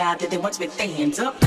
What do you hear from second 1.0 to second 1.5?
up.